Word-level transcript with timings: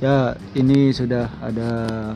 Ya, 0.00 0.32
ini 0.56 0.88
sudah 0.90 1.28
ada 1.38 1.70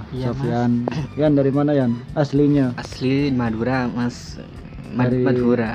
Iya, 0.08 0.33
Sofyan. 0.33 0.88
Yan 1.14 1.37
dari 1.37 1.53
mana 1.53 1.77
Yan? 1.77 2.01
Aslinya 2.14 2.72
Asli 2.74 3.29
Madura, 3.29 3.85
Mas. 3.87 4.40
Mad- 4.88 5.10
Dari- 5.10 5.21
Madura. 5.22 5.72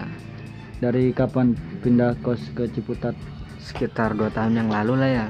dari 0.79 1.11
kapan 1.11 1.53
pindah 1.79 2.17
kos 2.19 2.39
ke 2.51 2.65
Ciputat? 2.67 3.13
Sekitar 3.59 4.15
dua 4.15 4.31
tahun 4.31 4.57
yang 4.57 4.69
lalu 4.71 4.93
lah 4.95 5.09
ya. 5.11 5.27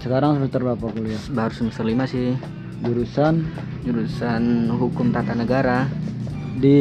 Sekarang 0.00 0.36
semester 0.36 0.58
berapa 0.60 0.80
kuliah? 0.82 1.20
Baru 1.30 1.54
semester 1.54 1.84
lima 1.84 2.02
sih. 2.04 2.34
Jurusan 2.82 3.46
Jurusan 3.84 4.66
Hukum 4.70 5.12
Tata 5.12 5.32
Negara. 5.32 5.86
di 6.54 6.78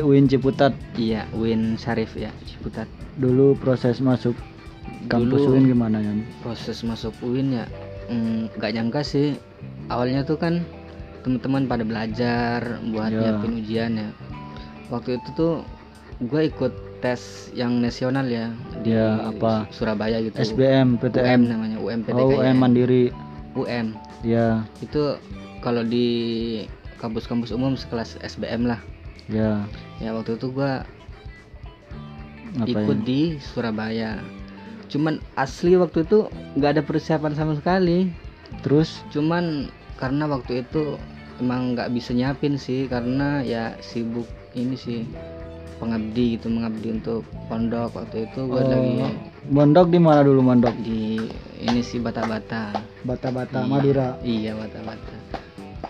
UIN 0.00 0.24
Ciputat. 0.24 0.72
Iya, 0.94 1.28
Win 1.32 1.76
Syarif 1.76 2.12
ya, 2.14 2.32
Ciputat. 2.42 2.88
Dulu 3.14 3.54
proses 3.54 4.00
masuk 4.00 4.32
kampus 5.06 5.36
Dulu- 5.38 5.52
UIN 5.54 5.68
gimana 5.68 5.96
Yan? 5.96 6.24
Proses 6.40 6.80
masuk 6.82 7.12
UIN 7.20 7.52
ya, 7.54 7.64
mm, 8.06 8.56
nggak 8.56 8.72
nyangka 8.72 9.00
sih. 9.02 9.36
Awalnya 9.86 10.22
tuh 10.22 10.36
kan 10.36 10.62
teman-teman 11.22 11.70
pada 11.70 11.84
belajar 11.84 12.82
buat 12.90 13.10
Ya. 13.10 13.20
nyiapin 13.20 13.52
ujian 13.58 13.92
ya. 13.94 14.08
Waktu 14.90 15.18
itu 15.18 15.28
tuh 15.34 15.54
gue 16.22 16.48
ikut 16.48 16.72
tes 16.98 17.50
yang 17.50 17.82
nasional 17.82 18.26
ya 18.26 18.50
di 18.82 18.94
Ya, 18.94 19.18
apa? 19.26 19.66
Surabaya 19.70 20.22
gitu. 20.22 20.38
SBM, 20.38 20.94
UM 20.94 21.00
PTM, 21.02 21.40
namanya 21.46 21.78
UMPTK 21.78 22.14
oh, 22.16 22.30
ya. 22.30 22.50
UM 22.50 22.56
Mandiri. 22.58 23.04
UM 23.52 23.86
Ya, 24.22 24.62
itu 24.78 25.18
kalau 25.60 25.82
di 25.82 26.06
kampus-kampus 26.98 27.50
umum 27.50 27.74
sekelas 27.74 28.14
SBM 28.22 28.70
lah. 28.70 28.78
ya. 29.26 29.66
Ya 29.98 30.10
waktu 30.14 30.38
itu 30.38 30.50
gua 30.50 30.86
Ngapain? 32.54 32.70
ikut 32.70 32.98
di 33.02 33.20
Surabaya. 33.40 34.22
Cuman 34.92 35.16
asli 35.40 35.72
waktu 35.74 36.04
itu 36.04 36.28
nggak 36.60 36.70
ada 36.76 36.82
persiapan 36.84 37.32
sama 37.32 37.56
sekali. 37.56 38.12
Terus 38.60 39.00
Cuman 39.08 39.72
karena 39.96 40.28
waktu 40.28 40.60
itu 40.60 41.00
emang 41.40 41.72
nggak 41.72 41.88
bisa 41.96 42.12
nyiapin 42.12 42.60
sih 42.60 42.84
karena 42.86 43.40
ya 43.40 43.72
sibuk 43.80 44.28
ini 44.52 44.76
sih 44.76 45.08
pengabdi 45.80 46.36
gitu 46.38 46.52
mengabdi 46.52 46.94
untuk 46.94 47.24
pondok 47.48 47.96
waktu 47.96 48.28
itu 48.28 48.46
gua 48.46 48.62
Oh. 48.62 48.68
lagi 48.68 49.18
mondok 49.50 49.86
di 49.90 49.98
mana 49.98 50.20
dulu 50.22 50.44
mondok? 50.44 50.74
di 50.84 51.26
ini 51.58 51.80
sih 51.80 51.98
bata-bata. 51.98 52.70
Bata-bata 53.02 53.62
Iya. 53.62 53.66
Madura. 53.66 54.08
Iya 54.22 54.52
bata-bata. 54.54 55.16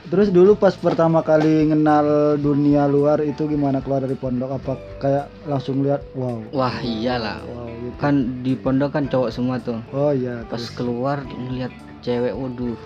Terus 0.09 0.29
dulu 0.29 0.57
pas 0.57 0.73
pertama 0.77 1.21
kali 1.21 1.69
kenal 1.69 2.37
dunia 2.37 2.85
luar 2.85 3.21
itu 3.21 3.49
gimana 3.49 3.81
keluar 3.81 4.05
dari 4.05 4.17
pondok? 4.17 4.61
Apa 4.61 4.73
kayak 5.01 5.27
langsung 5.45 5.81
lihat 5.81 6.05
wow, 6.13 6.41
Wah 6.53 6.77
iyalah 6.81 7.41
wow 7.49 7.69
gitu. 7.69 7.97
kan 7.99 8.15
di 8.45 8.53
pondok 8.55 8.93
kan 8.93 9.05
cowok 9.09 9.31
semua 9.33 9.57
tuh 9.59 9.81
Oh 9.91 10.13
iya, 10.13 10.45
pas 10.47 10.61
terus 10.61 10.73
keluar 10.73 11.25
ngeliat 11.27 11.73
cewek 12.03 12.35
waduh 12.35 12.77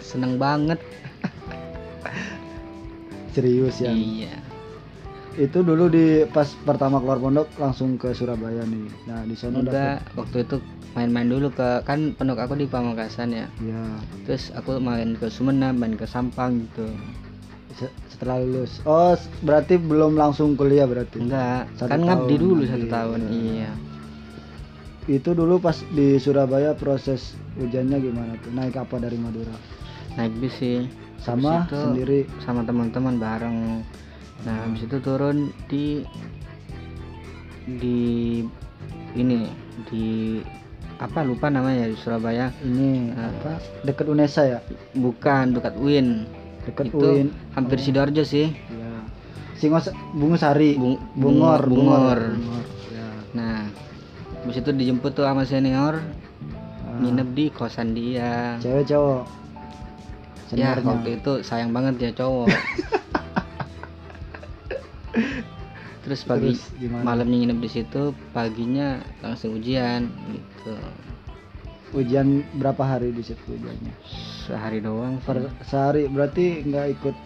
seneng 0.00 0.36
banget 0.36 0.80
serius 3.34 3.82
ya. 3.82 3.90
iya 3.90 4.43
Itu 5.34 5.66
dulu 5.66 5.90
di 5.90 6.22
pas 6.30 6.46
pertama 6.62 7.02
keluar 7.02 7.18
pondok 7.18 7.50
langsung 7.58 7.98
ke 7.98 8.14
Surabaya 8.14 8.62
nih. 8.62 8.86
Nah, 9.04 9.26
di 9.26 9.34
sana 9.34 9.58
dapat 9.60 9.98
waktu 10.14 10.46
itu 10.46 10.56
main-main 10.94 11.26
dulu 11.26 11.50
ke 11.50 11.82
kan 11.82 12.14
pondok 12.14 12.38
aku 12.38 12.54
di 12.54 12.70
Pamekasan 12.70 13.34
ya 13.34 13.50
ya 13.58 13.82
terus 14.22 14.54
aku 14.54 14.78
main 14.78 15.18
ke 15.18 15.26
Sumeneb 15.26 15.74
main 15.74 15.98
ke 15.98 16.06
Sampang 16.06 16.62
gitu 16.62 16.86
se- 17.74 17.90
setelah 18.06 18.38
lulus. 18.38 18.78
Oh, 18.86 19.10
berarti 19.42 19.74
belum 19.74 20.14
langsung 20.14 20.54
kuliah 20.54 20.86
berarti. 20.86 21.18
enggak 21.18 21.66
Satu 21.74 21.90
kan 21.90 21.98
ngabdi 21.98 22.34
dulu 22.38 22.62
ngabdi, 22.62 22.70
satu 22.70 22.86
tahun 22.86 23.20
iya. 23.26 23.34
iya 23.34 23.72
Itu 25.10 25.34
dulu 25.34 25.58
pas 25.58 25.82
di 25.90 26.14
Surabaya 26.16 26.72
proses 26.72 27.34
ujiannya 27.58 27.98
gimana 27.98 28.38
tuh? 28.38 28.54
Naik 28.54 28.78
apa 28.78 29.02
dari 29.02 29.18
Madura? 29.18 29.52
naik 30.14 30.30
bis 30.38 30.54
sih 30.54 30.86
Sama 31.18 31.66
itu 31.66 31.74
sendiri. 31.74 32.20
sama 32.38 32.62
teman-teman 32.62 33.18
bareng 33.18 33.82
nah 34.42 34.60
habis 34.60 34.82
itu 34.82 34.98
turun 34.98 35.38
di 35.66 36.02
di 37.64 38.42
ini 39.14 39.48
di 39.86 40.38
apa 40.96 41.20
lupa 41.20 41.48
namanya 41.48 41.86
di 41.86 41.96
Surabaya 41.96 42.52
Ini 42.60 43.14
apa? 43.14 43.58
Dekat 43.82 44.06
Unesa 44.06 44.42
ya? 44.44 44.60
bukan 44.92 45.52
dekat 45.52 45.74
Win 45.76 46.28
Dekat 46.64 46.88
itu 46.88 46.98
UIN. 46.98 47.28
hampir 47.52 47.78
sidoarjo 47.78 48.22
sih 48.22 48.52
Ya. 48.70 48.92
Singos 49.54 49.86
Bungusari. 50.12 50.74
Bung- 50.74 51.00
Bungor, 51.14 51.62
Bungor. 51.62 52.18
Bungor. 52.32 52.62
Ya. 52.90 53.08
nah 53.32 53.58
habis 54.38 54.56
itu 54.56 54.70
dijemput 54.70 55.12
tuh 55.12 55.24
sama 55.24 55.42
senior 55.42 55.98
Ah. 56.84 57.00
nginep 57.00 57.28
di 57.32 57.44
kosan 57.48 57.90
dia 57.90 58.54
Cewek 58.58 58.86
cowok. 58.86 59.24
ya 60.52 60.76
Seniornya. 60.76 60.84
waktu 60.86 61.08
itu 61.16 61.32
sayang 61.40 61.70
banget 61.70 61.94
ya 61.98 62.10
cowok 62.14 62.48
terus 66.04 66.20
pagi 66.22 66.52
Terus 66.52 66.62
gimana? 66.76 67.02
malamnya 67.02 67.36
nginep 67.40 67.58
di 67.64 67.70
situ 67.72 68.02
paginya 68.30 69.00
langsung 69.24 69.56
ujian 69.56 70.06
gitu 70.30 70.76
Ujian 71.94 72.42
berapa 72.58 72.82
hari 72.82 73.14
di 73.14 73.22
situ 73.22 73.38
ujiannya? 73.54 73.94
sehari 74.44 74.82
doang. 74.82 75.14
Per 75.22 75.46
sehari 75.62 76.10
berarti 76.10 76.66
nggak 76.66 76.86
ikut 76.98 77.16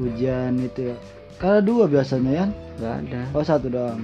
ujian 0.00 0.56
itu 0.58 0.90
ya? 0.90 0.96
Karena 1.36 1.60
dua 1.60 1.84
biasanya 1.84 2.32
ya? 2.32 2.46
nggak 2.80 2.94
ada 3.04 3.20
Oh 3.36 3.44
satu 3.44 3.68
doang. 3.68 4.00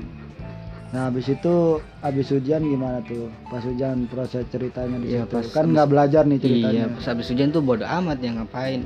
Nah 0.90 1.06
habis 1.06 1.30
itu 1.30 1.78
habis 2.02 2.26
ujian 2.34 2.66
gimana 2.66 2.98
tuh? 3.06 3.30
Pas 3.46 3.62
ujian 3.62 4.10
proses 4.10 4.42
ceritanya 4.50 4.98
di 4.98 5.14
situ. 5.14 5.30
pas 5.30 5.46
Kan 5.54 5.70
nggak 5.70 5.86
belajar 5.86 6.22
nih 6.26 6.38
ceritanya. 6.42 6.84
Iya, 6.90 6.94
pas 6.98 7.04
habis 7.14 7.30
ujian 7.30 7.54
tuh 7.54 7.62
bodo 7.62 7.86
amat 7.86 8.18
ya 8.18 8.30
ngapain. 8.34 8.82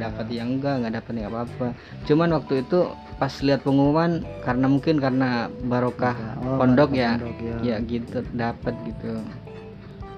Dapat 0.00 0.26
yang 0.32 0.56
enggak, 0.56 0.80
nggak 0.80 0.94
dapat 1.04 1.12
ya 1.20 1.28
apa-apa. 1.28 1.68
Cuman 2.08 2.32
waktu 2.32 2.64
itu 2.64 2.78
pas 3.20 3.32
lihat 3.44 3.60
pengumuman 3.60 4.24
karena 4.40 4.66
mungkin 4.66 4.96
karena 4.96 5.52
barokah 5.68 6.16
Oh, 6.40 6.56
pondok 6.56 6.96
ya. 6.96 7.20
pondok, 7.20 7.36
ya. 7.44 7.56
Ya 7.60 7.76
gitu 7.84 8.24
dapat 8.32 8.72
gitu. 8.88 9.20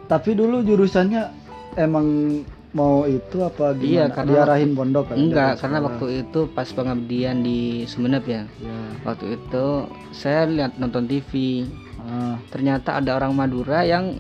Tapi 0.06 0.30
dulu 0.38 0.62
jurusannya 0.62 1.34
emang 1.74 2.06
mau 2.74 3.06
itu 3.06 3.38
apa 3.40 3.70
gimana? 3.72 3.86
Iya, 3.86 4.04
karena 4.10 4.30
diarahin 4.34 4.70
pondok 4.74 5.04
kan? 5.08 5.16
Enggak, 5.16 5.52
karena 5.56 5.78
sekolah. 5.78 5.88
waktu 5.88 6.06
itu 6.20 6.40
pas 6.50 6.68
pengabdian 6.68 7.36
di 7.40 7.60
Sumeneb 7.86 8.26
ya. 8.26 8.42
Ya. 8.58 8.78
Waktu 9.02 9.38
itu 9.38 9.66
saya 10.10 10.44
lihat 10.44 10.74
nonton 10.76 11.06
TV. 11.06 11.64
Ah, 11.96 12.36
Ternyata 12.50 12.98
ada 12.98 13.14
orang 13.14 13.32
Madura 13.32 13.80
yang 13.82 14.18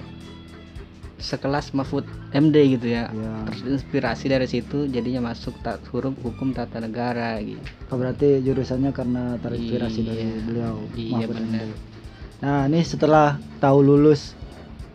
sekelas 1.14 1.72
Mahfud 1.72 2.04
MD 2.30 2.76
gitu 2.76 2.90
ya. 2.90 3.08
ya. 3.08 3.32
Terinspirasi 3.48 4.28
dari 4.28 4.44
situ 4.44 4.86
jadinya 4.86 5.28
masuk 5.28 5.56
tak 5.60 5.80
huruf 5.88 6.12
hukum 6.20 6.52
tata 6.52 6.78
negara 6.78 7.36
gitu. 7.40 7.60
Oh, 7.88 7.96
berarti 7.96 8.38
jurusannya 8.38 8.90
karena 8.90 9.34
terinspirasi 9.38 9.98
Iya. 9.98 10.08
dari 10.08 10.24
beliau. 10.42 10.74
Iya, 10.92 11.12
Mahfud 11.16 11.36
benar. 11.36 11.64
MD. 11.64 11.74
Nah, 12.38 12.60
ini 12.68 12.80
setelah 12.84 13.28
tahu 13.56 13.78
lulus 13.80 14.36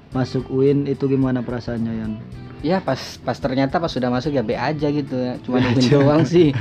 masuk 0.09 0.50
UIN 0.50 0.86
itu 0.86 1.06
gimana 1.06 1.41
perasaannya 1.41 1.94
Yan? 1.94 2.14
Ya 2.59 2.84
pas 2.84 3.00
pas 3.24 3.38
ternyata 3.40 3.80
pas 3.80 3.88
sudah 3.88 4.12
masuk 4.12 4.36
ya 4.36 4.44
B 4.44 4.52
aja 4.56 4.88
gitu 4.92 5.16
ya. 5.16 5.40
Cuma 5.44 5.64
nungguin 5.64 5.88
doang 5.88 6.24
sih. 6.28 6.52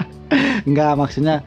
Enggak, 0.68 0.96
maksudnya 0.96 1.44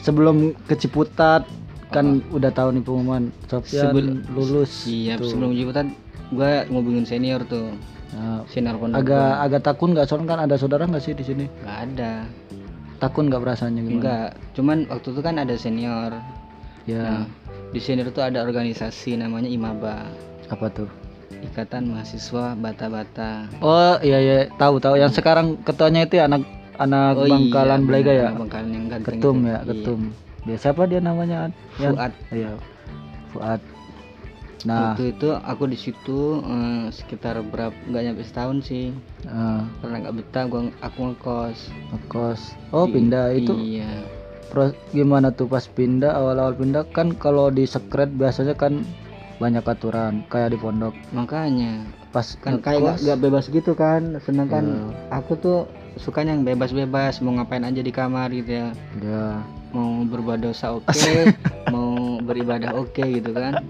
sebelum 0.00 0.54
ke 0.70 0.78
Ciputat 0.78 1.42
kan 1.90 2.22
udah 2.30 2.54
tahu 2.54 2.70
nih 2.78 2.82
pengumuman 2.86 3.34
Sofyan 3.50 3.90
Sebel- 3.90 4.22
lulus. 4.30 4.86
Iya, 4.86 5.18
tuh. 5.18 5.34
sebelum 5.34 5.50
jemputan 5.58 5.90
gua 6.30 6.62
ngubungin 6.70 7.02
senior 7.02 7.42
tuh. 7.50 7.74
Nah, 8.10 8.42
Senior 8.50 8.78
pondok. 8.78 9.02
agak 9.02 9.18
gua. 9.26 9.42
agak 9.46 9.60
takut 9.66 9.88
nggak 9.90 10.06
soalnya 10.06 10.26
kan 10.30 10.40
ada 10.46 10.54
saudara 10.54 10.82
nggak 10.86 11.02
sih 11.02 11.14
di 11.14 11.24
sini? 11.26 11.44
nggak 11.62 11.78
ada. 11.90 12.12
Takut 13.02 13.26
nggak 13.26 13.42
perasaannya 13.42 13.80
gimana? 13.82 13.94
Enggak, 13.98 14.28
cuman 14.54 14.78
waktu 14.86 15.08
itu 15.10 15.20
kan 15.22 15.34
ada 15.38 15.54
senior. 15.58 16.10
Ya, 16.86 17.02
Nah, 17.02 17.24
di 17.70 17.78
senior 17.82 18.10
tuh 18.14 18.22
ada 18.22 18.42
organisasi 18.42 19.18
namanya 19.18 19.46
IMABA, 19.46 20.06
apa 20.46 20.66
tuh? 20.70 20.90
Ikatan 21.32 21.86
Mahasiswa 21.88 22.52
Bata-Bata. 22.54 23.46
Oh 23.60 23.94
iya 24.00 24.18
iya 24.18 24.36
tahu 24.52 24.76
tahu 24.76 24.98
yang 24.98 25.08
sekarang 25.08 25.62
ketuanya 25.62 26.02
itu 26.02 26.18
ya 26.18 26.26
anak 26.26 26.42
anak 26.76 27.14
Bangkalan 27.16 27.80
iya, 27.80 27.86
Belaga 27.86 28.12
ya. 28.12 28.28
Bangkalan 28.32 28.68
yang 28.68 28.84
ganteng 28.88 29.06
Ketum 29.16 29.36
itu. 29.36 29.46
ya, 29.46 29.54
Iya. 29.54 29.60
ketum. 29.64 30.00
Dia 30.40 30.56
siapa 30.58 30.82
dia 30.84 31.00
namanya? 31.00 31.36
Yan? 31.78 31.94
Fuad. 31.94 32.12
Iya. 32.30 32.52
Fuad. 33.30 33.60
Nah, 34.60 34.92
Waktu 34.92 35.16
itu 35.16 35.28
aku 35.32 35.64
di 35.66 35.78
situ 35.78 36.20
eh, 36.38 36.84
sekitar 36.90 37.40
berapa 37.42 37.72
nggak 37.72 38.02
nyampe 38.02 38.22
setahun 38.22 38.58
sih. 38.62 38.92
eh, 39.22 39.60
Karena 39.80 39.96
nggak 40.00 40.14
betah 40.16 40.44
gua 40.46 40.60
aku 40.80 40.98
ngekos. 41.06 41.58
ngekos. 41.94 42.40
Oh, 42.68 42.84
Di- 42.84 42.92
pindah 42.92 43.26
itu 43.32 43.54
Iya. 43.54 43.88
Pro- 44.50 44.74
gimana 44.90 45.30
tuh 45.30 45.46
pas 45.46 45.62
pindah 45.64 46.10
awal-awal 46.10 46.52
pindah 46.52 46.82
kan 46.88 47.14
kalau 47.14 47.48
di 47.48 47.64
sekret 47.64 48.10
biasanya 48.10 48.52
kan 48.52 48.82
banyak 49.40 49.64
aturan 49.64 50.22
kayak 50.28 50.52
di 50.52 50.58
pondok. 50.60 50.92
Makanya. 51.16 51.88
Pas 52.12 52.36
kan 52.44 52.60
kayak 52.60 53.00
nggak 53.00 53.18
bebas 53.24 53.48
gitu 53.48 53.72
kan. 53.72 54.20
Sedangkan 54.20 54.92
ya, 54.92 55.16
aku 55.16 55.32
tuh 55.40 55.58
sukanya 55.96 56.36
yang 56.36 56.44
bebas-bebas 56.44 57.24
mau 57.24 57.34
ngapain 57.34 57.64
aja 57.64 57.80
di 57.80 57.90
kamar 57.90 58.28
gitu 58.36 58.60
ya. 58.60 58.68
ya. 59.00 59.40
Mau 59.72 60.04
berbuat 60.04 60.44
dosa 60.44 60.72
oke, 60.76 61.32
mau 61.72 62.20
beribadah 62.20 62.76
oke 62.76 63.00
gitu 63.00 63.32
kan. 63.32 63.64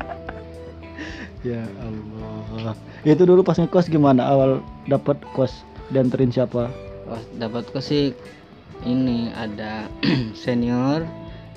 ya 1.46 1.64
Allah. 1.80 2.74
Itu 3.06 3.22
dulu 3.24 3.46
pas 3.46 3.56
ngekos 3.56 3.86
gimana? 3.86 4.26
Awal 4.26 4.60
dapat 4.90 5.22
kos 5.38 5.62
dianterin 5.94 6.34
siapa? 6.34 6.66
Pas 7.06 7.22
dapat 7.38 7.70
kos 7.70 7.88
sih 7.88 8.10
ini 8.82 9.30
ada 9.38 9.86
senior. 10.42 11.06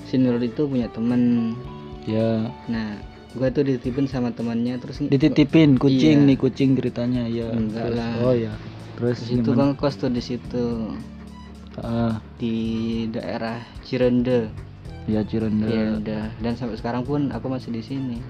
Senior 0.06 0.38
itu 0.38 0.70
punya 0.70 0.86
temen. 0.92 1.56
Ya. 2.04 2.52
Nah 2.68 3.13
gua 3.34 3.50
tuh 3.50 3.62
dititipin 3.62 4.06
sama 4.06 4.30
temannya 4.30 4.78
terus 4.78 5.02
dititipin 5.02 5.74
kucing 5.74 6.22
Iya. 6.22 6.28
nih 6.28 6.36
kucing 6.36 6.70
ceritanya 6.72 7.26
ya 7.26 7.50
Enggak 7.50 7.90
terus, 7.90 7.98
lah. 7.98 8.12
oh 8.20 8.32
ya 8.32 8.52
terus 8.94 9.18
gimana? 9.26 9.54
bang 9.56 9.70
kos 9.74 9.94
tuh 9.96 10.06
di 10.08 10.22
situ. 10.22 10.66
Ah, 11.74 12.22
di 12.38 12.54
daerah 13.10 13.58
Cirende. 13.82 14.46
Ya 15.04 15.20
Cirende. 15.20 15.66
Cirende 15.66 16.30
dan 16.38 16.54
sampai 16.54 16.78
sekarang 16.78 17.02
pun 17.02 17.28
aku 17.28 17.50
masih 17.50 17.68
di 17.68 17.82
sini. 17.82 18.22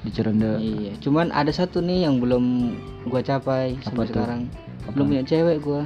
Di 0.00 0.08
Cirende. 0.08 0.56
Iya. 0.56 0.96
Cuman 0.98 1.28
ada 1.28 1.50
satu 1.50 1.78
nih 1.78 2.08
yang 2.08 2.16
belum 2.16 2.72
gua 3.04 3.20
capai 3.20 3.76
Apa 3.76 3.84
sampai 3.84 4.00
tuh? 4.02 4.10
sekarang. 4.10 4.40
Apa? 4.82 4.90
belum 4.90 5.06
punya 5.06 5.24
cewek 5.26 5.56
gua. 5.60 5.84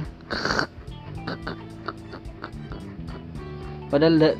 Padahal 3.89 4.15
da- 4.17 4.39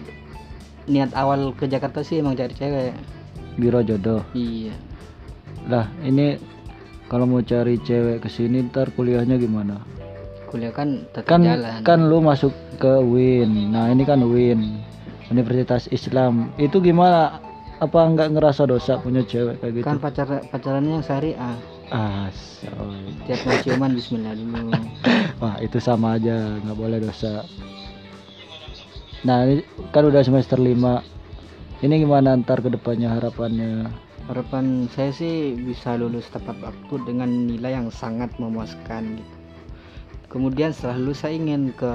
niat 0.86 1.12
awal 1.14 1.52
ke 1.52 1.66
Jakarta 1.66 2.00
sih 2.00 2.20
emang 2.20 2.34
cari 2.34 2.52
cewek 2.52 2.92
biro 3.58 3.82
jodoh. 3.86 4.22
Iya. 4.34 4.74
Lah 5.70 5.88
ini 6.04 6.38
kalau 7.08 7.30
mau 7.30 7.44
cari 7.46 7.78
cewek 7.78 8.26
ke 8.26 8.30
sini 8.32 8.66
ntar 8.68 8.90
kuliahnya 8.96 9.38
gimana? 9.38 9.80
Kuliah 10.50 10.74
kan 10.74 11.06
tetap 11.10 11.30
kan 11.30 11.42
jalan. 11.42 11.82
kan 11.82 12.00
lu 12.06 12.22
masuk 12.22 12.54
ke 12.78 13.02
UIN 13.02 13.74
nah 13.74 13.90
ini 13.90 14.06
kan 14.06 14.22
UIN 14.22 14.82
Universitas 15.34 15.90
Islam. 15.90 16.54
Itu 16.62 16.78
gimana? 16.84 17.42
Apa 17.82 18.06
nggak 18.06 18.38
ngerasa 18.38 18.70
dosa 18.70 19.02
punya 19.02 19.26
cewek 19.26 19.60
kayak 19.60 19.74
gitu? 19.82 19.86
Kan 19.86 19.98
pacar 20.00 20.28
pacarannya 20.48 21.02
yang 21.02 21.06
syariah 21.06 21.58
as 21.94 22.66
oh. 22.74 22.90
tiap 23.30 23.44
mau 23.46 23.58
ciuman 23.62 23.92
Bismillah 23.94 24.34
dulu. 24.34 24.72
Wah 25.42 25.58
itu 25.60 25.78
sama 25.78 26.18
aja. 26.18 26.58
Nggak 26.64 26.78
boleh 26.80 27.00
dosa. 27.04 27.44
Nah 29.24 29.46
ini 29.48 29.64
kan 29.94 30.04
udah 30.08 30.22
semester 30.26 30.58
5 30.58 31.13
ini 31.84 32.08
gimana 32.08 32.40
ntar 32.40 32.64
ke 32.64 32.72
depannya 32.72 33.12
harapannya? 33.20 33.92
Harapan 34.32 34.88
saya 34.96 35.12
sih 35.12 35.52
bisa 35.60 36.00
lulus 36.00 36.32
tepat 36.32 36.56
waktu 36.64 36.96
dengan 37.04 37.28
nilai 37.28 37.76
yang 37.76 37.92
sangat 37.92 38.32
memuaskan 38.40 39.20
gitu. 39.20 39.36
Kemudian 40.32 40.72
setelah 40.72 40.96
lulus 40.96 41.28
saya 41.28 41.36
ingin 41.36 41.76
ke 41.76 41.92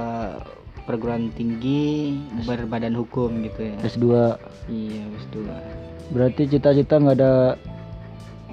perguruan 0.84 1.32
tinggi 1.32 2.20
berbadan 2.44 2.92
hukum 2.92 3.48
gitu 3.48 3.72
ya. 3.72 3.76
S2 3.80 4.04
iya 4.68 5.08
wis 5.08 5.24
dua. 5.32 5.56
Berarti 6.12 6.44
cita-cita 6.52 7.00
nggak 7.00 7.16
ada 7.16 7.56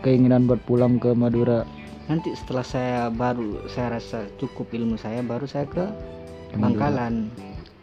keinginan 0.07 0.47
buat 0.47 0.63
pulang 0.63 1.03
ke 1.03 1.11
Madura? 1.11 1.67
Nanti 2.07 2.31
setelah 2.31 2.63
saya 2.63 2.99
baru 3.11 3.67
saya 3.67 3.99
rasa 3.99 4.23
cukup 4.39 4.71
ilmu 4.71 4.95
saya 4.95 5.19
baru 5.19 5.43
saya 5.43 5.67
ke 5.67 5.83
Ke 6.51 6.55
Bangkalan 6.55 7.27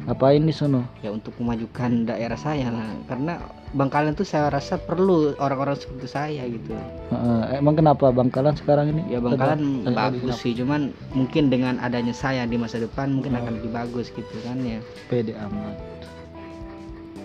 ngapain 0.04 0.42
di 0.42 0.50
sono? 0.50 0.82
Ya 1.00 1.10
untuk 1.10 1.34
memajukan 1.38 2.06
daerah 2.06 2.34
saya 2.34 2.68
lah. 2.68 2.90
Karena 3.06 3.38
Bangkalan 3.72 4.12
tuh 4.12 4.28
saya 4.28 4.52
rasa 4.52 4.76
perlu 4.76 5.32
orang-orang 5.40 5.80
seperti 5.80 6.04
saya 6.04 6.44
gitu. 6.44 6.76
Heeh, 7.08 7.56
emang 7.56 7.72
kenapa 7.72 8.12
Bangkalan 8.12 8.52
sekarang 8.52 8.92
ini? 8.92 9.02
Ya 9.08 9.18
Bangkalan 9.18 9.88
Lebih- 9.88 9.96
bagus 9.96 10.44
sih 10.44 10.52
cuman 10.52 10.92
mungkin 11.16 11.48
dengan 11.48 11.80
adanya 11.80 12.12
saya 12.12 12.44
di 12.44 12.60
masa 12.60 12.76
depan 12.76 13.16
mungkin 13.16 13.32
akan 13.32 13.62
lebih 13.62 13.72
bagus 13.72 14.12
gitu 14.12 14.36
kan 14.44 14.60
ya. 14.60 14.82
Pede 15.08 15.32
amat. 15.38 15.76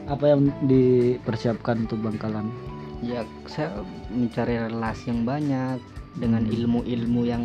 Apa 0.07 0.23
yang 0.31 0.47
dipersiapkan 0.63 1.83
untuk 1.83 1.99
Bangkalan 1.99 2.47
ya 2.97 3.21
saya 3.45 3.69
mencari 4.09 4.57
relasi 4.57 5.13
yang 5.13 5.21
banyak 5.21 5.77
dengan 6.17 6.41
Hmm. 6.41 6.55
ilmu-ilmu 6.55 7.21
yang 7.29 7.43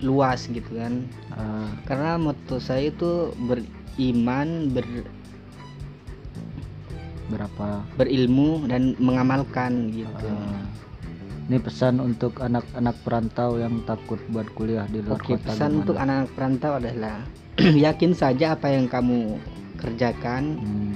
luas 0.00 0.48
gitu 0.48 0.70
kan. 0.74 1.04
Ah, 1.30 1.68
karena 1.84 2.16
moto 2.16 2.56
saya 2.56 2.88
itu 2.88 3.32
beriman 3.44 4.72
ber, 4.72 4.84
berapa? 7.30 7.84
berilmu 7.94 8.66
dan 8.66 8.98
mengamalkan 8.98 9.94
gitu. 9.94 10.26
Ah, 10.26 10.64
ini 11.46 11.58
pesan 11.58 11.98
untuk 11.98 12.38
anak-anak 12.38 12.96
perantau 13.02 13.58
yang 13.58 13.82
takut 13.84 14.18
buat 14.30 14.46
kuliah 14.54 14.86
di 14.86 15.02
luar 15.02 15.18
Oke, 15.18 15.34
kota 15.34 15.50
pesan 15.50 15.70
gimana? 15.70 15.80
untuk 15.82 15.96
anak 15.98 16.30
perantau 16.34 16.72
adalah 16.78 17.16
yakin 17.86 18.12
saja 18.14 18.54
apa 18.58 18.70
yang 18.70 18.86
kamu 18.86 19.38
kerjakan 19.78 20.58
Hmm, 20.60 20.94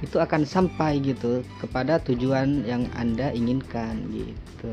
itu 0.00 0.16
akan 0.16 0.42
sampai 0.42 1.00
gitu 1.00 1.44
kepada 1.58 2.00
tujuan 2.02 2.64
yang 2.64 2.88
Anda 2.94 3.32
inginkan 3.32 4.08
gitu. 4.08 4.72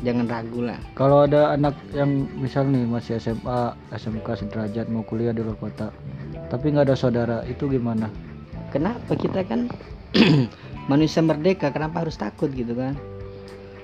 Jangan 0.00 0.32
ragu 0.32 0.64
lah. 0.64 0.80
kalau 0.96 1.28
ada 1.28 1.52
anak 1.52 1.76
yang 1.92 2.24
misal 2.34 2.64
nih 2.64 2.88
masih 2.88 3.20
SMA 3.20 3.60
SMK 3.92 4.32
sederajat 4.40 4.88
mau 4.88 5.04
kuliah 5.04 5.28
di 5.28 5.44
luar 5.44 5.60
kota 5.60 5.92
tapi 6.48 6.72
nggak 6.72 6.88
ada 6.88 6.96
saudara 6.96 7.38
itu 7.44 7.68
gimana 7.68 8.08
Kenapa 8.72 9.12
kita 9.12 9.44
kan 9.44 9.68
manusia 10.90 11.20
merdeka, 11.20 11.68
kenapa 11.68 12.00
harus 12.00 12.16
takut 12.16 12.48
gitu 12.48 12.72
kan? 12.72 12.96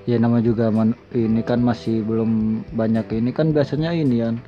ya 0.03 0.17
nama 0.17 0.39
juga 0.39 0.71
man- 0.73 0.97
ini 1.11 1.43
kan 1.43 1.59
masih 1.59 2.01
belum 2.01 2.63
banyak 2.73 3.05
ini 3.13 3.29
kan 3.29 3.51
biasanya 3.51 3.91
ini 3.91 4.23
kan 4.23 4.39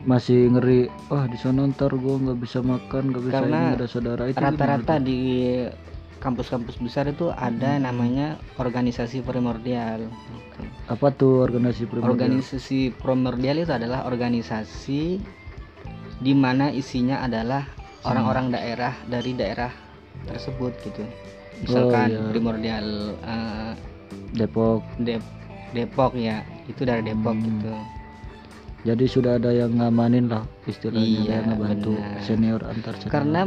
masih 0.00 0.48
ngeri 0.48 0.88
wah 1.12 1.28
di 1.28 1.36
sana 1.36 1.68
ntar 1.68 1.92
gua 1.92 2.16
nggak 2.16 2.38
bisa 2.40 2.64
makan 2.64 3.12
nggak 3.12 3.24
bisa 3.28 3.34
Karena 3.36 3.58
ini 3.60 3.74
ada 3.76 3.86
saudara 3.86 4.24
itu 4.26 4.38
Rata-rata 4.40 4.94
di 4.96 5.18
kampus-kampus 6.20 6.76
besar 6.76 7.08
itu 7.08 7.32
ada 7.32 7.80
namanya 7.80 8.36
organisasi 8.56 9.24
primordial. 9.24 10.04
Gitu. 10.04 10.60
apa 10.92 11.06
tuh 11.14 11.40
organisasi 11.40 11.88
primordial 11.88 12.12
Organisasi 12.12 12.80
primordial 12.92 13.56
itu 13.56 13.72
adalah 13.72 14.04
organisasi 14.04 15.02
di 16.20 16.32
mana 16.36 16.68
isinya 16.68 17.24
adalah 17.24 17.64
orang-orang 18.04 18.52
daerah 18.52 18.92
dari 19.08 19.32
daerah 19.32 19.72
tersebut 20.28 20.72
gitu. 20.84 21.04
Misalkan 21.60 22.08
iya. 22.10 22.20
primordial 22.28 22.86
eh, 23.16 23.72
Depok 24.32 24.84
Dep- 25.00 25.32
Depok 25.72 26.12
ya, 26.12 26.44
itu 26.68 26.84
dari 26.84 27.00
Depok 27.00 27.36
Hmm. 27.36 27.44
gitu. 27.48 27.72
Jadi 28.82 29.04
sudah 29.04 29.36
ada 29.36 29.50
yang 29.50 29.74
ngamanin 29.74 30.26
lah 30.26 30.40
istilahnya 30.64 31.04
Iya, 31.04 31.20
ada 31.20 31.32
yang 31.32 31.46
ngebantu 31.50 31.92
benar. 31.92 32.20
senior 32.20 32.60
antar 32.64 32.94
senior. 32.96 33.12
Karena 33.12 33.40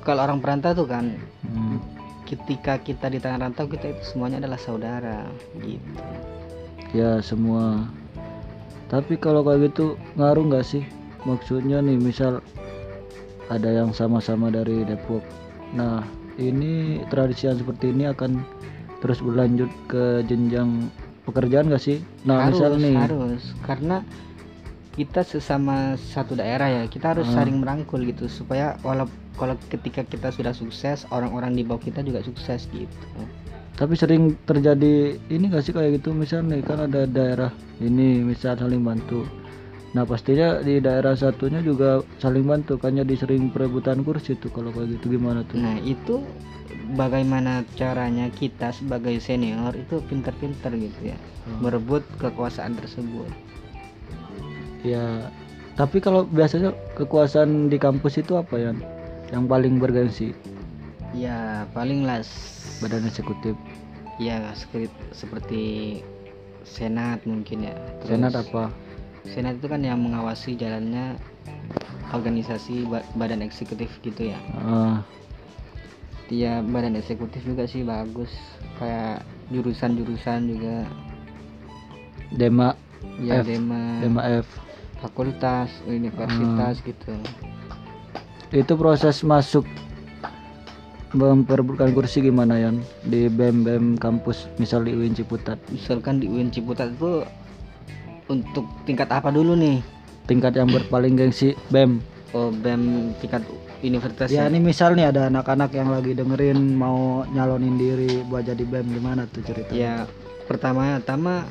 kalau 0.00 0.20
orang 0.22 0.38
perantau 0.38 0.72
tuh 0.74 0.86
kan 0.86 1.16
Hmm, 1.42 1.80
ketika 2.22 2.76
kita 2.76 3.08
di 3.08 3.16
tanah 3.16 3.40
rantau 3.42 3.64
kita 3.64 3.88
itu 3.88 4.02
semuanya 4.06 4.36
adalah 4.38 4.58
saudara 4.58 5.24
gitu. 5.58 5.88
ya 6.90 7.20
semua. 7.20 7.88
Tapi 8.88 9.16
kalau 9.16 9.40
kayak 9.42 9.68
gitu 9.68 9.96
ngaruh 10.14 10.44
nggak 10.46 10.64
sih? 10.66 10.84
Maksudnya 11.22 11.80
nih 11.80 11.96
misal 11.96 12.40
ada 13.48 13.68
yang 13.68 13.92
sama-sama 13.92 14.48
dari 14.48 14.84
Depok. 14.84 15.20
Nah 15.72 16.04
ini 16.36 17.00
tradisi 17.08 17.44
yang 17.44 17.56
seperti 17.56 17.90
ini 17.90 18.04
akan 18.06 18.40
terus 18.98 19.20
berlanjut 19.20 19.68
ke 19.86 20.24
jenjang 20.24 20.88
pekerjaan 21.24 21.68
nggak 21.68 21.80
sih? 21.82 22.00
Nah 22.24 22.44
harus 22.44 22.56
misal 22.56 22.72
nih. 22.76 22.96
harus. 22.96 23.42
Karena 23.60 24.00
kita 24.98 25.22
sesama 25.22 25.94
satu 25.94 26.34
daerah 26.34 26.66
ya 26.66 26.82
kita 26.90 27.14
harus 27.14 27.30
Hmm. 27.30 27.36
saling 27.38 27.56
merangkul 27.62 28.02
gitu 28.02 28.26
supaya 28.26 28.74
walau 28.82 29.06
kalau 29.38 29.54
ketika 29.70 30.02
kita 30.02 30.34
sudah 30.34 30.50
sukses 30.50 31.06
orang-orang 31.08 31.54
di 31.54 31.62
bawah 31.62 31.78
kita 31.78 32.02
juga 32.02 32.18
sukses 32.20 32.66
gitu. 32.68 33.06
Tapi 33.78 33.94
sering 33.94 34.34
terjadi 34.42 35.14
ini 35.30 35.44
nggak 35.46 35.62
sih 35.62 35.70
kayak 35.70 36.02
gitu? 36.02 36.10
Misal 36.10 36.42
nih 36.42 36.66
kan 36.66 36.82
ada 36.82 37.06
daerah 37.06 37.54
ini 37.78 38.26
misal 38.26 38.58
saling 38.58 38.82
bantu. 38.82 39.22
Nah 39.94 40.02
pastinya 40.02 40.58
di 40.58 40.82
daerah 40.82 41.14
satunya 41.14 41.62
juga 41.62 42.02
saling 42.18 42.42
bantu 42.42 42.82
kan 42.82 42.92
jadi 42.92 43.14
sering 43.14 43.54
perebutan 43.54 44.02
kursi 44.02 44.34
tuh 44.34 44.50
kalau 44.50 44.74
kayak 44.74 44.98
gitu 44.98 45.14
gimana 45.14 45.46
tuh? 45.46 45.62
Nah 45.62 45.78
itu 45.78 46.26
bagaimana 46.92 47.62
caranya 47.72 48.28
kita 48.28 48.74
sebagai 48.74 49.22
senior 49.22 49.72
itu 49.72 50.02
pintar-pintar 50.04 50.74
gitu 50.74 51.14
ya 51.14 51.18
Hmm. 51.46 51.64
merebut 51.64 52.04
kekuasaan 52.18 52.76
tersebut 52.76 53.30
ya 54.86 55.30
tapi 55.78 56.02
kalau 56.02 56.26
biasanya 56.26 56.74
kekuasaan 56.98 57.70
di 57.70 57.78
kampus 57.78 58.18
itu 58.18 58.34
apa 58.34 58.58
ya 58.58 58.72
yang 59.30 59.46
paling 59.46 59.78
bergensi 59.78 60.34
ya 61.16 61.64
paling 61.72 62.04
lah 62.04 62.20
badan 62.84 63.06
eksekutif. 63.08 63.54
Ya 64.18 64.42
seperti, 64.54 64.90
seperti 65.14 65.62
senat 66.66 67.22
mungkin 67.22 67.70
ya. 67.70 67.74
Terus 68.02 68.10
senat 68.18 68.34
apa? 68.34 68.64
Senat 69.26 69.62
itu 69.62 69.66
kan 69.70 69.82
yang 69.82 70.02
mengawasi 70.02 70.58
jalannya 70.58 71.14
organisasi 72.10 72.88
ba- 72.88 73.06
badan 73.14 73.44
eksekutif 73.44 73.90
gitu 74.02 74.34
ya. 74.34 74.38
Ah, 74.58 75.02
dia 76.26 76.62
badan 76.66 76.98
eksekutif 76.98 77.42
juga 77.46 77.66
sih 77.70 77.86
bagus. 77.86 78.30
Kayak 78.82 79.22
jurusan-jurusan 79.54 80.40
juga. 80.50 80.76
Dema 82.34 82.76
ya 83.22 83.40
F, 83.40 83.46
dema, 83.48 83.80
dema 84.04 84.22
F 84.44 84.46
fakultas 84.98 85.70
universitas 85.86 86.82
gitu. 86.82 87.14
Itu 88.50 88.74
proses 88.74 89.20
masuk 89.22 89.64
memperebutkan 91.12 91.92
kursi 91.96 92.20
gimana 92.20 92.60
Yan? 92.60 92.84
Di 93.08 93.32
BEM 93.32 93.64
BEM 93.64 93.84
kampus 93.96 94.48
misal 94.60 94.84
di 94.84 94.92
UIN 94.92 95.16
Ciputat. 95.16 95.56
Misalkan 95.72 96.20
di 96.20 96.28
UIN 96.28 96.52
Ciputat 96.52 96.92
itu 96.92 97.24
untuk 98.28 98.68
tingkat 98.84 99.08
apa 99.08 99.32
dulu 99.32 99.56
nih? 99.56 99.80
Tingkat 100.28 100.56
yang 100.60 100.68
berpaling 100.68 101.16
gengsi 101.16 101.56
BEM. 101.72 102.04
Oh 102.36 102.52
BEM 102.52 103.16
tingkat 103.24 103.40
universitas 103.82 104.26
ya 104.30 104.50
ini 104.50 104.58
misal 104.58 104.98
nih 104.98 105.10
ada 105.14 105.30
anak-anak 105.30 105.70
yang 105.70 105.88
lagi 105.94 106.12
dengerin 106.14 106.74
mau 106.74 107.22
nyalonin 107.30 107.78
diri 107.78 108.26
buat 108.26 108.42
jadi 108.46 108.64
BEM 108.66 108.98
gimana 108.98 109.30
tuh 109.30 109.42
cerita 109.46 109.70
ya 109.70 110.02
pertama-tama 110.50 111.46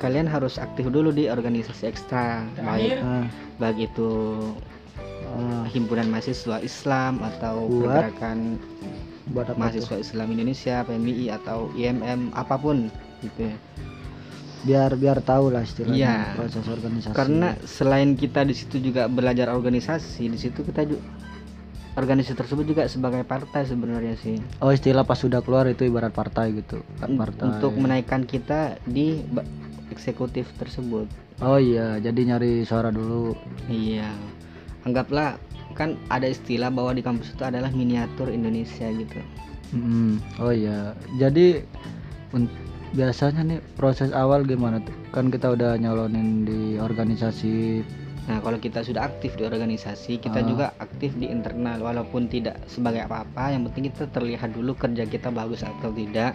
kalian 0.00 0.24
harus 0.24 0.56
aktif 0.56 0.88
dulu 0.88 1.12
di 1.12 1.28
organisasi 1.28 1.84
ekstra 1.84 2.48
baik 2.56 2.96
Ah, 2.98 3.28
baik 3.60 3.92
itu 3.92 4.08
ah, 5.28 5.68
himpunan 5.68 6.08
mahasiswa 6.08 6.56
Islam 6.60 7.20
atau 7.20 7.68
Buat 7.68 8.08
pergerakan 8.08 8.38
buat 9.30 9.46
mahasiswa 9.54 10.00
Islam 10.00 10.32
Indonesia 10.32 10.82
PMI 10.82 11.30
atau 11.30 11.68
IMM 11.76 12.32
apa 12.32 12.56
pun 12.56 12.88
gitu. 13.20 13.46
Ya. 13.46 13.56
biar 14.60 14.92
biar 14.92 15.24
tahu 15.24 15.48
lah 15.48 15.64
istilahnya 15.64 15.96
Iya. 15.96 16.16
proses 16.36 16.68
organisasi. 16.68 17.16
Karena 17.16 17.56
selain 17.64 18.12
kita 18.12 18.44
di 18.44 18.52
situ 18.52 18.76
juga 18.76 19.08
belajar 19.08 19.48
organisasi 19.48 20.28
di 20.28 20.36
situ 20.36 20.60
kita 20.60 20.84
juga 20.84 21.00
organisasi 21.90 22.36
tersebut 22.36 22.64
juga 22.64 22.82
sebagai 22.84 23.24
partai 23.24 23.64
sebenarnya 23.64 24.20
sih. 24.20 24.36
Oh 24.60 24.68
istilah 24.68 25.04
pas 25.04 25.16
sudah 25.16 25.40
keluar 25.40 25.64
itu 25.64 25.84
ibarat 25.84 26.12
partai 26.12 26.52
gitu 26.54 26.84
kan 27.00 27.16
partai. 27.16 27.40
untuk 27.46 27.72
menaikkan 27.72 28.24
kita 28.24 28.76
di 28.84 29.24
eksekutif 29.90 30.48
tersebut. 30.56 31.06
Oh 31.40 31.56
iya 31.56 31.98
jadi 31.98 32.34
nyari 32.34 32.62
suara 32.64 32.88
dulu. 32.94 33.34
Iya. 33.66 34.10
Anggaplah 34.86 35.36
kan 35.76 35.94
ada 36.10 36.26
istilah 36.26 36.72
bahwa 36.72 36.96
di 36.96 37.02
kampus 37.04 37.32
itu 37.36 37.44
adalah 37.46 37.70
miniatur 37.70 38.32
Indonesia 38.32 38.88
gitu. 38.90 39.20
Mm, 39.70 40.18
oh 40.42 40.50
iya. 40.50 40.92
Jadi 41.16 41.62
biasanya 42.90 43.46
nih 43.46 43.60
proses 43.78 44.10
awal 44.10 44.42
gimana 44.42 44.82
tuh? 44.82 44.94
Kan 45.14 45.30
kita 45.30 45.54
udah 45.54 45.78
nyalonin 45.78 46.42
di 46.42 46.60
organisasi. 46.78 47.82
Nah, 48.26 48.38
kalau 48.42 48.58
kita 48.62 48.82
sudah 48.86 49.10
aktif 49.10 49.34
di 49.34 49.42
organisasi, 49.42 50.22
kita 50.22 50.42
Ah. 50.42 50.46
juga 50.46 50.66
aktif 50.78 51.14
di 51.18 51.26
internal 51.26 51.82
walaupun 51.82 52.30
tidak 52.30 52.62
sebagai 52.70 53.02
apa-apa, 53.06 53.50
yang 53.50 53.66
penting 53.66 53.90
kita 53.90 54.06
terlihat 54.10 54.54
dulu 54.54 54.74
kerja 54.78 55.02
kita 55.06 55.34
bagus 55.34 55.66
atau 55.66 55.90
tidak. 55.90 56.34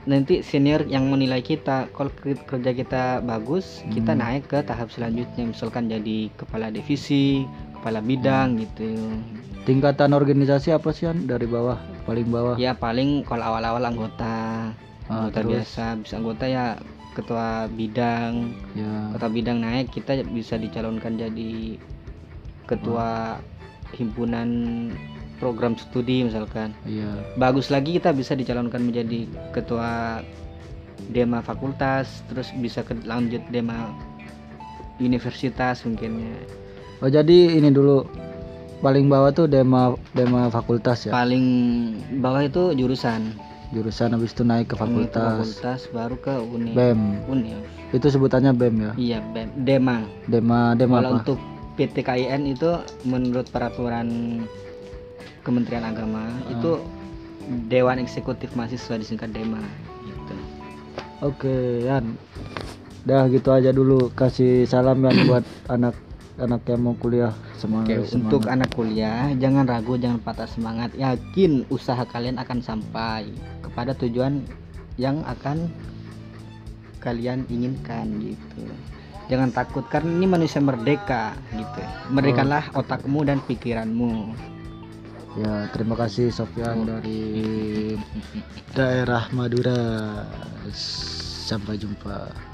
Nanti 0.00 0.40
senior 0.40 0.88
yang 0.88 1.04
menilai 1.06 1.44
kita, 1.44 1.92
kalau 1.92 2.08
ke- 2.10 2.40
kerja 2.40 2.72
kita 2.72 3.02
bagus, 3.20 3.84
kita 3.90 4.12
Hmm. 4.12 4.20
naik 4.20 4.48
ke 4.48 4.64
tahap 4.64 4.88
selanjutnya, 4.88 5.44
misalkan 5.44 5.86
jadi 5.86 6.32
kepala 6.34 6.72
divisi, 6.72 7.44
kepala 7.74 8.00
bidang 8.00 8.56
Hmm. 8.56 8.60
gitu. 8.60 8.90
tingkatan 9.60 10.10
organisasi 10.10 10.72
apa 10.72 10.88
sih 10.90 11.04
An? 11.04 11.28
dari 11.28 11.44
bawah 11.44 11.76
paling 12.02 12.26
bawah 12.26 12.56
Ya 12.56 12.72
paling 12.72 13.22
kalau 13.22 13.52
awal-awal 13.52 13.84
anggota, 13.84 14.72
Ah, 15.04 15.28
anggota 15.28 15.36
terus? 15.36 15.52
biasa, 15.52 15.84
bisa 16.00 16.16
anggota 16.16 16.44
ya 16.44 16.64
ketua 17.12 17.68
bidang, 17.68 18.56
ya 18.72 19.12
kota 19.12 19.28
bidang 19.28 19.60
naik 19.60 19.92
kita 19.92 20.24
bisa 20.26 20.56
dicalonkan 20.56 21.12
jadi 21.14 21.76
ketua 22.64 23.36
himpunan 23.92 24.48
program 25.40 25.74
studi 25.74 26.22
misalkan. 26.22 26.76
Iya. 26.84 27.08
Bagus 27.34 27.72
lagi 27.72 27.96
kita 27.96 28.12
bisa 28.12 28.36
dicalonkan 28.36 28.84
menjadi 28.84 29.24
ketua 29.50 30.20
dema 31.08 31.40
fakultas 31.40 32.20
terus 32.28 32.52
bisa 32.54 32.84
ke 32.84 32.92
lanjut 33.02 33.40
dema 33.48 33.88
universitas 34.98 35.82
mungkin 35.82 36.20
ya. 36.22 36.36
Oh 37.00 37.08
jadi 37.08 37.56
ini 37.56 37.72
dulu 37.72 38.04
paling 38.80 39.08
bawah 39.08 39.32
tuh 39.32 39.48
dema 39.48 39.96
dema 40.12 40.46
fakultas 40.48 41.08
ya? 41.08 41.12
Paling 41.12 41.44
bawah 42.20 42.44
itu 42.44 42.76
jurusan. 42.76 43.32
Jurusan 43.70 44.12
habis 44.12 44.34
itu 44.34 44.42
naik 44.42 44.66
ke 44.66 44.74
Ke 44.74 44.82
fakultas. 44.82 45.24
fakultas 45.56 45.80
baru 45.90 46.16
ke 46.18 46.34
uni 46.36 46.74
BEM. 46.74 47.00
Univ. 47.26 47.58
itu 47.90 48.06
sebutannya 48.06 48.52
BEM 48.52 48.76
ya? 48.78 48.92
Iya 48.94 49.18
BEM. 49.32 49.48
dema. 49.58 49.96
Dema 50.26 50.74
dema 50.74 51.00
Kalau 51.00 51.10
apa? 51.10 51.18
untuk 51.24 51.38
PTKIN 51.74 52.44
itu 52.44 52.70
menurut 53.02 53.48
peraturan 53.48 54.08
Kementerian 55.42 55.84
Agama 55.84 56.28
Ah. 56.28 56.52
itu 56.52 56.80
Dewan 57.66 57.98
Eksekutif 57.98 58.54
Mahasiswa 58.54 58.94
disingkat 58.94 59.34
DEMA 59.34 59.58
gitu. 60.06 60.34
Oke, 61.20 61.84
Yan. 61.84 62.14
Dah 63.02 63.26
gitu 63.26 63.48
aja 63.50 63.72
dulu. 63.72 64.12
Kasih 64.12 64.68
salam 64.68 65.00
Yan 65.02 65.24
buat 65.30 65.42
anak-anak 65.66 66.62
yang 66.68 66.80
mau 66.84 66.94
kuliah 66.94 67.32
semangat. 67.56 68.06
Oke, 68.06 68.14
untuk 68.14 68.46
anak 68.46 68.70
kuliah 68.72 69.32
jangan 69.34 69.64
ragu, 69.66 69.96
jangan 69.96 70.20
patah 70.20 70.46
semangat. 70.46 70.92
Yakin 70.94 71.64
usaha 71.72 72.04
kalian 72.06 72.36
akan 72.38 72.60
sampai 72.60 73.32
kepada 73.64 73.96
tujuan 73.96 74.44
yang 75.00 75.24
akan 75.24 75.72
kalian 77.00 77.48
inginkan 77.48 78.20
gitu. 78.20 78.68
Jangan 79.32 79.50
takut 79.54 79.86
karena 79.88 80.10
ini 80.10 80.26
manusia 80.28 80.60
merdeka 80.60 81.32
gitu. 81.56 81.80
Merdekalah 82.12 82.68
otakmu 82.76 83.24
dan 83.24 83.40
pikiranmu. 83.48 84.34
Ya 85.38 85.70
terima 85.70 85.94
kasih 85.94 86.34
Sofyan 86.34 86.82
dari 86.88 87.22
daerah 88.74 89.30
Madura. 89.30 89.78
Sampai 91.50 91.78
jumpa. 91.78 92.49